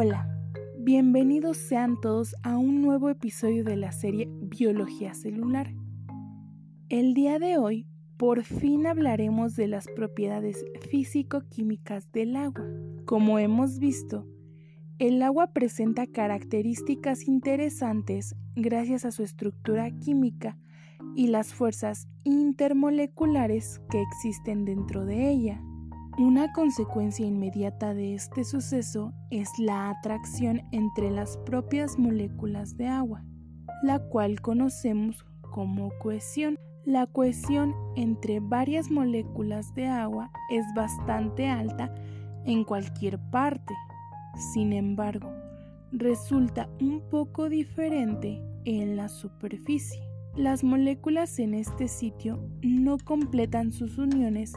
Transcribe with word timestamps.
Hola, 0.00 0.28
bienvenidos 0.78 1.56
sean 1.56 2.00
todos 2.00 2.36
a 2.44 2.56
un 2.56 2.82
nuevo 2.82 3.08
episodio 3.08 3.64
de 3.64 3.74
la 3.74 3.90
serie 3.90 4.28
Biología 4.30 5.12
Celular. 5.12 5.74
El 6.88 7.14
día 7.14 7.40
de 7.40 7.58
hoy, 7.58 7.88
por 8.16 8.44
fin 8.44 8.86
hablaremos 8.86 9.56
de 9.56 9.66
las 9.66 9.88
propiedades 9.88 10.64
físico-químicas 10.88 12.12
del 12.12 12.36
agua. 12.36 12.64
Como 13.06 13.40
hemos 13.40 13.80
visto, 13.80 14.24
el 15.00 15.20
agua 15.20 15.52
presenta 15.52 16.06
características 16.06 17.26
interesantes 17.26 18.36
gracias 18.54 19.04
a 19.04 19.10
su 19.10 19.24
estructura 19.24 19.90
química 19.98 20.56
y 21.16 21.26
las 21.26 21.52
fuerzas 21.52 22.06
intermoleculares 22.22 23.80
que 23.90 24.00
existen 24.00 24.64
dentro 24.64 25.04
de 25.04 25.28
ella. 25.28 25.60
Una 26.18 26.52
consecuencia 26.52 27.24
inmediata 27.24 27.94
de 27.94 28.14
este 28.14 28.42
suceso 28.42 29.12
es 29.30 29.48
la 29.56 29.88
atracción 29.88 30.62
entre 30.72 31.12
las 31.12 31.36
propias 31.36 31.96
moléculas 31.96 32.76
de 32.76 32.88
agua, 32.88 33.22
la 33.84 34.00
cual 34.00 34.40
conocemos 34.40 35.24
como 35.52 35.92
cohesión. 36.00 36.56
La 36.84 37.06
cohesión 37.06 37.72
entre 37.94 38.40
varias 38.40 38.90
moléculas 38.90 39.72
de 39.76 39.86
agua 39.86 40.32
es 40.50 40.64
bastante 40.74 41.46
alta 41.46 41.94
en 42.44 42.64
cualquier 42.64 43.20
parte. 43.30 43.74
Sin 44.52 44.72
embargo, 44.72 45.32
resulta 45.92 46.68
un 46.80 47.00
poco 47.00 47.48
diferente 47.48 48.42
en 48.64 48.96
la 48.96 49.08
superficie. 49.08 50.02
Las 50.34 50.64
moléculas 50.64 51.38
en 51.38 51.54
este 51.54 51.86
sitio 51.86 52.44
no 52.60 52.98
completan 52.98 53.70
sus 53.70 53.98
uniones 53.98 54.52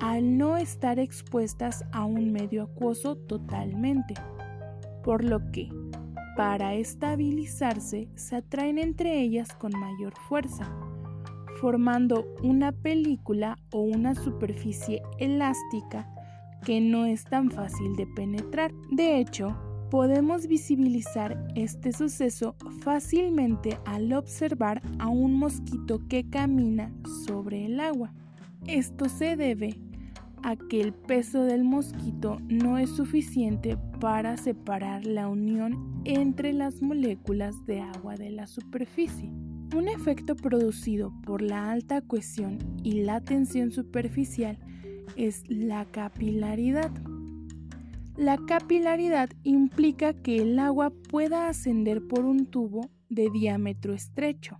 al 0.00 0.38
no 0.38 0.56
estar 0.56 0.98
expuestas 0.98 1.84
a 1.92 2.04
un 2.04 2.32
medio 2.32 2.64
acuoso 2.64 3.16
totalmente, 3.16 4.14
por 5.04 5.22
lo 5.22 5.50
que, 5.52 5.68
para 6.36 6.74
estabilizarse, 6.74 8.08
se 8.14 8.36
atraen 8.36 8.78
entre 8.78 9.20
ellas 9.20 9.52
con 9.52 9.72
mayor 9.78 10.14
fuerza, 10.28 10.70
formando 11.60 12.26
una 12.42 12.72
película 12.72 13.58
o 13.72 13.82
una 13.82 14.14
superficie 14.14 15.02
elástica 15.18 16.08
que 16.64 16.80
no 16.80 17.04
es 17.04 17.24
tan 17.24 17.50
fácil 17.50 17.94
de 17.96 18.06
penetrar. 18.06 18.72
De 18.90 19.18
hecho, 19.18 19.56
podemos 19.90 20.46
visibilizar 20.46 21.46
este 21.56 21.92
suceso 21.92 22.54
fácilmente 22.82 23.78
al 23.84 24.12
observar 24.12 24.80
a 24.98 25.08
un 25.08 25.34
mosquito 25.34 26.00
que 26.08 26.28
camina 26.30 26.92
sobre 27.26 27.66
el 27.66 27.80
agua. 27.80 28.14
Esto 28.66 29.08
se 29.08 29.36
debe 29.36 29.78
a 30.42 30.56
que 30.56 30.80
el 30.80 30.92
peso 30.92 31.44
del 31.44 31.64
mosquito 31.64 32.38
no 32.48 32.78
es 32.78 32.90
suficiente 32.90 33.76
para 34.00 34.36
separar 34.36 35.04
la 35.04 35.28
unión 35.28 36.02
entre 36.04 36.52
las 36.52 36.82
moléculas 36.82 37.54
de 37.66 37.80
agua 37.80 38.16
de 38.16 38.30
la 38.30 38.46
superficie. 38.46 39.30
Un 39.76 39.88
efecto 39.88 40.34
producido 40.34 41.12
por 41.24 41.42
la 41.42 41.70
alta 41.70 42.00
cohesión 42.00 42.58
y 42.82 43.02
la 43.02 43.20
tensión 43.20 43.70
superficial 43.70 44.58
es 45.16 45.44
la 45.48 45.84
capilaridad. 45.84 46.90
La 48.16 48.36
capilaridad 48.36 49.30
implica 49.44 50.12
que 50.12 50.38
el 50.38 50.58
agua 50.58 50.92
pueda 51.08 51.48
ascender 51.48 52.06
por 52.06 52.24
un 52.24 52.46
tubo 52.46 52.90
de 53.08 53.30
diámetro 53.30 53.94
estrecho, 53.94 54.58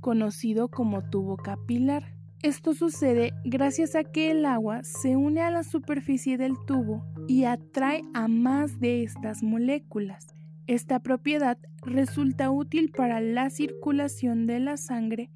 conocido 0.00 0.68
como 0.68 1.08
tubo 1.08 1.36
capilar 1.36 2.17
esto 2.42 2.72
sucede 2.72 3.32
gracias 3.44 3.96
a 3.96 4.04
que 4.04 4.30
el 4.30 4.44
agua 4.44 4.84
se 4.84 5.16
une 5.16 5.40
a 5.40 5.50
la 5.50 5.64
superficie 5.64 6.38
del 6.38 6.54
tubo 6.66 7.04
y 7.26 7.44
atrae 7.44 8.04
a 8.14 8.28
más 8.28 8.78
de 8.78 9.02
estas 9.02 9.42
moléculas. 9.42 10.28
Esta 10.68 11.00
propiedad 11.00 11.58
resulta 11.82 12.50
útil 12.50 12.92
para 12.96 13.20
la 13.20 13.50
circulación 13.50 14.46
de 14.46 14.60
la 14.60 14.76
sangre 14.76 15.30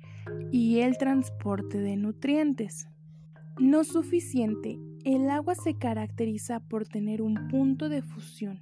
y 0.52 0.78
el 0.80 0.96
transporte 0.96 1.78
de 1.78 1.96
nutrientes. 1.96 2.86
No 3.58 3.82
suficiente, 3.82 4.78
el 5.04 5.28
agua 5.28 5.56
se 5.56 5.74
caracteriza 5.74 6.60
por 6.60 6.86
tener 6.86 7.20
un 7.20 7.48
punto 7.48 7.88
de 7.88 8.02
fusión, 8.02 8.60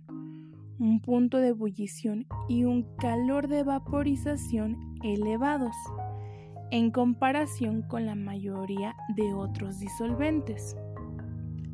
un 0.78 1.00
punto 1.00 1.36
de 1.36 1.48
ebullición 1.48 2.26
y 2.48 2.64
un 2.64 2.86
calor 2.96 3.48
de 3.48 3.64
vaporización 3.64 4.96
elevados 5.02 5.76
en 6.70 6.90
comparación 6.90 7.82
con 7.82 8.06
la 8.06 8.14
mayoría 8.14 8.94
de 9.16 9.34
otros 9.34 9.78
disolventes. 9.80 10.76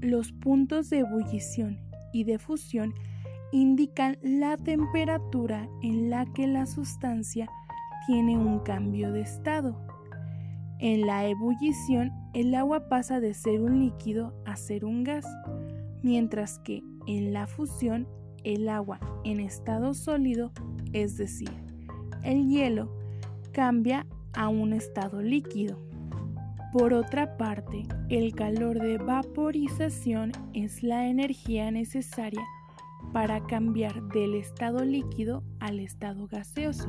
Los 0.01 0.33
puntos 0.33 0.91
de 0.91 1.01
ebullición 1.01 1.79
y 2.13 2.25
de 2.25 2.39
fusión 2.39 2.95
indican 3.53 4.19
la 4.23 4.57
temperatura 4.57 5.69
en 5.83 6.11
la 6.11 6.27
que 6.27 6.47
la 6.47 6.67
sustancia 6.67 7.49
tiene 8.07 8.37
un 8.37 8.61
cambio 8.61 9.13
de 9.13 9.23
estado. 9.23 9.81
En 10.79 11.07
la 11.07 11.27
ebullición, 11.27 12.13
el 12.35 12.55
agua 12.55 12.89
pasa 12.89 13.21
de 13.21 13.35
ser 13.35 13.63
un 13.63 13.81
líquido 13.81 14.35
a 14.45 14.57
ser 14.57 14.85
un 14.85 15.05
gas, 15.05 15.27
mientras 16.03 16.59
que 16.59 16.83
en 17.07 17.33
la 17.33 17.47
fusión, 17.47 18.07
el 18.45 18.69
agua 18.69 19.01
en 19.25 19.41
estado 19.41 19.95
sólido, 19.95 20.53
es 20.93 21.17
decir, 21.17 21.51
el 22.23 22.49
hielo, 22.49 22.95
cambia 23.53 24.07
a 24.37 24.49
un 24.49 24.73
estado 24.73 25.23
líquido. 25.23 25.81
Por 26.73 26.93
otra 26.93 27.37
parte, 27.37 27.87
el 28.11 28.35
calor 28.35 28.79
de 28.79 28.99
vaporización 28.99 30.33
es 30.53 30.83
la 30.83 31.07
energía 31.07 31.71
necesaria 31.71 32.45
para 33.13 33.45
cambiar 33.47 34.03
del 34.09 34.35
estado 34.35 34.85
líquido 34.85 35.43
al 35.61 35.81
estado 35.81 36.27
gaseoso. 36.27 36.89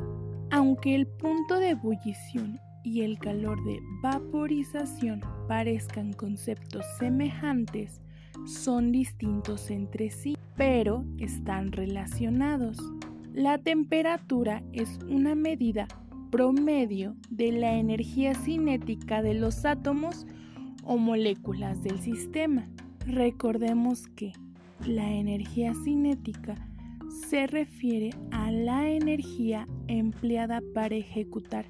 Aunque 0.52 0.96
el 0.96 1.08
punto 1.08 1.59
de 1.59 1.69
ebullición 1.69 2.59
y 2.84 3.02
el 3.02 3.19
calor 3.19 3.64
de 3.64 3.79
vaporización 4.02 5.22
parezcan 5.47 6.14
conceptos 6.14 6.85
semejantes, 7.00 8.02
son 8.46 8.91
distintos 8.91 9.69
entre 9.72 10.09
sí, 10.09 10.38
pero 10.56 11.06
están 11.18 11.72
relacionados. 11.72 12.78
La 13.34 13.58
temperatura 13.58 14.64
es 14.74 15.00
una 15.09 15.35
medida 15.35 15.88
promedio 16.30 17.16
de 17.30 17.52
la 17.52 17.74
energía 17.76 18.34
cinética 18.34 19.22
de 19.22 19.34
los 19.34 19.66
átomos 19.66 20.26
o 20.84 20.98
moléculas 20.98 21.84
del 21.84 22.00
sistema. 22.00 22.70
Recordemos 23.06 24.08
que 24.08 24.34
la 24.86 25.12
energía 25.12 25.74
cinética 25.84 26.56
se 27.30 27.48
refiere 27.48 28.12
a 28.32 28.52
la 28.52 28.90
energía 28.90 29.68
empleada 29.88 30.62
para 30.74 30.96
ejecutar 30.96 31.66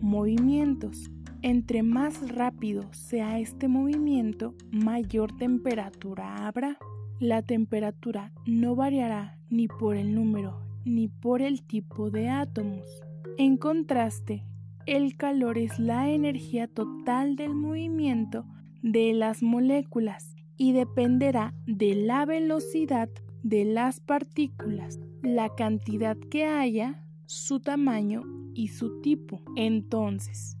movimientos. 0.00 1.10
Entre 1.42 1.82
más 1.82 2.34
rápido 2.34 2.92
sea 2.92 3.38
este 3.38 3.68
movimiento, 3.68 4.54
mayor 4.70 5.36
temperatura 5.36 6.46
habrá. 6.46 6.78
La 7.20 7.42
temperatura 7.42 8.32
no 8.46 8.74
variará 8.74 9.38
ni 9.50 9.68
por 9.68 9.96
el 9.96 10.14
número 10.14 10.68
ni 10.84 11.08
por 11.08 11.42
el 11.42 11.62
tipo 11.62 12.10
de 12.10 12.28
átomos. 12.28 13.07
En 13.38 13.56
contraste, 13.56 14.42
el 14.84 15.16
calor 15.16 15.58
es 15.58 15.78
la 15.78 16.10
energía 16.10 16.66
total 16.66 17.36
del 17.36 17.54
movimiento 17.54 18.44
de 18.82 19.12
las 19.12 19.44
moléculas 19.44 20.34
y 20.56 20.72
dependerá 20.72 21.54
de 21.64 21.94
la 21.94 22.26
velocidad 22.26 23.08
de 23.44 23.64
las 23.64 24.00
partículas, 24.00 24.98
la 25.22 25.54
cantidad 25.54 26.16
que 26.16 26.46
haya, 26.46 27.06
su 27.26 27.60
tamaño 27.60 28.24
y 28.54 28.68
su 28.68 29.00
tipo. 29.02 29.40
Entonces, 29.54 30.58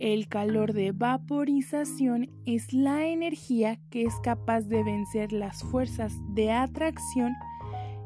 el 0.00 0.26
calor 0.26 0.72
de 0.72 0.90
vaporización 0.90 2.30
es 2.46 2.72
la 2.72 3.06
energía 3.06 3.78
que 3.90 4.02
es 4.02 4.14
capaz 4.24 4.62
de 4.62 4.82
vencer 4.82 5.32
las 5.32 5.62
fuerzas 5.62 6.12
de 6.34 6.50
atracción 6.50 7.32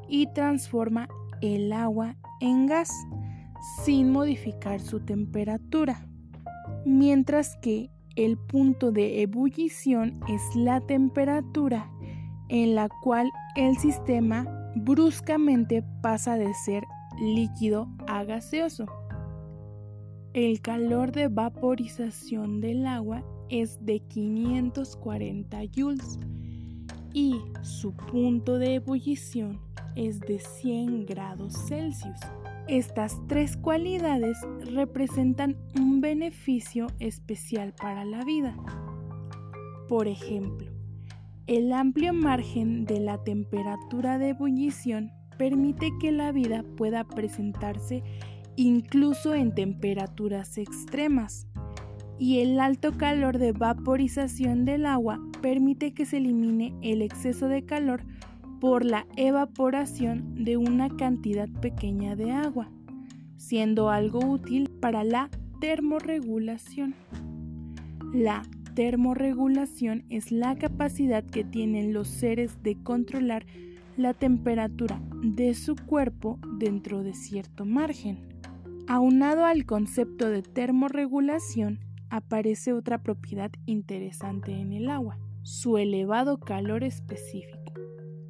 y 0.06 0.26
transforma 0.34 1.08
el 1.40 1.72
agua 1.72 2.18
en 2.42 2.66
gas 2.66 2.90
sin 3.84 4.10
modificar 4.10 4.80
su 4.80 5.00
temperatura, 5.00 6.06
mientras 6.84 7.56
que 7.56 7.90
el 8.16 8.36
punto 8.36 8.92
de 8.92 9.22
ebullición 9.22 10.20
es 10.28 10.42
la 10.54 10.80
temperatura 10.80 11.90
en 12.48 12.74
la 12.74 12.88
cual 13.02 13.30
el 13.56 13.76
sistema 13.78 14.46
bruscamente 14.74 15.84
pasa 16.02 16.36
de 16.36 16.52
ser 16.54 16.84
líquido 17.20 17.88
a 18.06 18.24
gaseoso. 18.24 18.86
El 20.34 20.60
calor 20.60 21.12
de 21.12 21.28
vaporización 21.28 22.60
del 22.60 22.86
agua 22.86 23.24
es 23.48 23.84
de 23.84 24.00
540 24.00 25.58
joules 25.74 26.18
y 27.12 27.36
su 27.62 27.94
punto 27.94 28.58
de 28.58 28.76
ebullición 28.76 29.60
es 29.94 30.20
de 30.20 30.38
100 30.38 31.04
grados 31.04 31.54
Celsius. 31.68 32.20
Estas 32.68 33.20
tres 33.26 33.56
cualidades 33.56 34.38
representan 34.72 35.56
un 35.78 36.00
beneficio 36.00 36.86
especial 37.00 37.74
para 37.74 38.04
la 38.04 38.24
vida. 38.24 38.56
Por 39.88 40.06
ejemplo, 40.06 40.70
El 41.48 41.72
amplio 41.72 42.14
margen 42.14 42.84
de 42.84 43.00
la 43.00 43.22
temperatura 43.24 44.18
de 44.18 44.28
ebullición 44.28 45.10
permite 45.36 45.90
que 46.00 46.12
la 46.12 46.30
vida 46.30 46.64
pueda 46.76 47.02
presentarse 47.02 48.04
incluso 48.54 49.34
en 49.34 49.52
temperaturas 49.52 50.56
extremas 50.56 51.48
y 52.18 52.38
el 52.38 52.60
alto 52.60 52.96
calor 52.96 53.38
de 53.38 53.50
vaporización 53.50 54.64
del 54.64 54.86
agua 54.86 55.20
permite 55.40 55.92
que 55.92 56.06
se 56.06 56.18
elimine 56.18 56.72
el 56.80 57.02
exceso 57.02 57.48
de 57.48 57.64
calor 57.64 58.04
por 58.62 58.84
la 58.84 59.08
evaporación 59.16 60.44
de 60.44 60.56
una 60.56 60.88
cantidad 60.96 61.48
pequeña 61.48 62.14
de 62.14 62.30
agua, 62.30 62.70
siendo 63.36 63.90
algo 63.90 64.20
útil 64.20 64.70
para 64.80 65.02
la 65.02 65.30
termorregulación. 65.60 66.94
La 68.14 68.42
termorregulación 68.76 70.04
es 70.10 70.30
la 70.30 70.54
capacidad 70.54 71.24
que 71.24 71.42
tienen 71.42 71.92
los 71.92 72.06
seres 72.06 72.62
de 72.62 72.80
controlar 72.80 73.46
la 73.96 74.14
temperatura 74.14 75.02
de 75.24 75.54
su 75.54 75.74
cuerpo 75.74 76.38
dentro 76.56 77.02
de 77.02 77.14
cierto 77.14 77.64
margen. 77.64 78.20
Aunado 78.86 79.44
al 79.44 79.66
concepto 79.66 80.30
de 80.30 80.42
termorregulación, 80.42 81.80
aparece 82.10 82.72
otra 82.72 83.02
propiedad 83.02 83.50
interesante 83.66 84.52
en 84.52 84.72
el 84.72 84.88
agua, 84.88 85.18
su 85.42 85.78
elevado 85.78 86.38
calor 86.38 86.84
específico. 86.84 87.61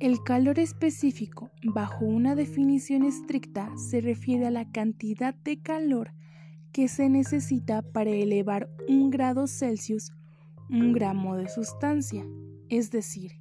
El 0.02 0.24
calor 0.24 0.58
específico, 0.58 1.52
bajo 1.62 2.04
una 2.04 2.34
definición 2.34 3.04
estricta, 3.04 3.70
se 3.76 4.00
refiere 4.00 4.46
a 4.46 4.50
la 4.50 4.68
cantidad 4.68 5.32
de 5.32 5.62
calor 5.62 6.12
que 6.72 6.88
se 6.88 7.08
necesita 7.08 7.82
para 7.82 8.10
elevar 8.10 8.68
un 8.88 9.10
grado 9.10 9.46
Celsius 9.46 10.10
un 10.68 10.92
gramo 10.92 11.36
de 11.36 11.48
sustancia, 11.48 12.26
es 12.68 12.90
decir, 12.90 13.38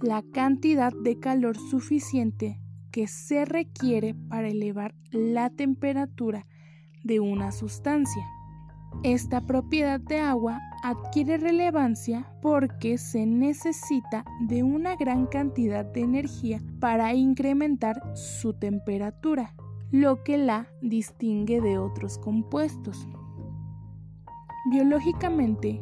la 0.00 0.22
cantidad 0.32 0.94
de 0.94 1.18
calor 1.18 1.58
suficiente 1.58 2.58
que 2.90 3.06
se 3.06 3.44
requiere 3.44 4.14
para 4.14 4.48
elevar 4.48 4.94
la 5.10 5.50
temperatura 5.50 6.46
de 7.04 7.20
una 7.20 7.52
sustancia. 7.52 8.24
Esta 9.02 9.40
propiedad 9.40 10.00
de 10.00 10.20
agua 10.20 10.60
adquiere 10.82 11.36
relevancia 11.36 12.26
porque 12.40 12.98
se 12.98 13.26
necesita 13.26 14.24
de 14.40 14.62
una 14.62 14.96
gran 14.96 15.26
cantidad 15.26 15.84
de 15.84 16.02
energía 16.02 16.60
para 16.80 17.14
incrementar 17.14 18.00
su 18.16 18.52
temperatura, 18.52 19.54
lo 19.90 20.22
que 20.22 20.38
la 20.38 20.68
distingue 20.80 21.60
de 21.60 21.78
otros 21.78 22.18
compuestos. 22.18 23.08
Biológicamente, 24.70 25.80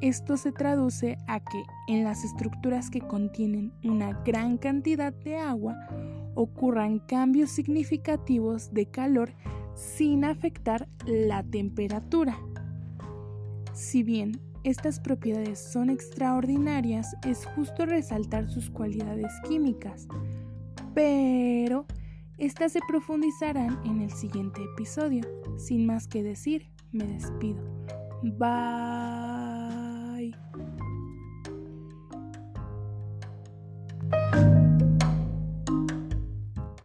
esto 0.00 0.36
se 0.36 0.52
traduce 0.52 1.16
a 1.26 1.40
que 1.40 1.62
en 1.88 2.04
las 2.04 2.24
estructuras 2.24 2.90
que 2.90 3.00
contienen 3.00 3.72
una 3.82 4.12
gran 4.24 4.58
cantidad 4.58 5.12
de 5.12 5.36
agua 5.38 5.76
ocurran 6.34 6.98
cambios 6.98 7.50
significativos 7.50 8.72
de 8.74 8.86
calor 8.90 9.32
sin 9.76 10.24
afectar 10.24 10.88
la 11.06 11.44
temperatura. 11.44 12.36
Si 13.72 14.02
bien 14.02 14.40
estas 14.64 14.98
propiedades 14.98 15.60
son 15.60 15.90
extraordinarias, 15.90 17.14
es 17.24 17.46
justo 17.46 17.86
resaltar 17.86 18.50
sus 18.50 18.70
cualidades 18.70 19.32
químicas, 19.46 20.08
pero 20.94 21.86
estas 22.38 22.72
se 22.72 22.80
profundizarán 22.88 23.78
en 23.84 24.00
el 24.00 24.10
siguiente 24.10 24.60
episodio. 24.74 25.22
Sin 25.58 25.86
más 25.86 26.08
que 26.08 26.22
decir, 26.22 26.68
me 26.90 27.06
despido. 27.06 27.62
Bye. 28.22 29.25